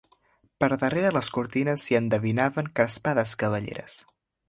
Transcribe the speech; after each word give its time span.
Per 0.63 0.69
darrera 0.83 1.11
les 1.17 1.29
cortines 1.35 1.85
s'hi 1.89 1.99
endevinaven 2.01 2.73
crespades 2.81 3.39
cabelleres 3.45 4.05